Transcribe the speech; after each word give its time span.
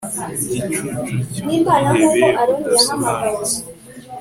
Igicucu 0.47 1.15
cyubwihebe 1.31 2.29
budasobanutse 2.49 3.57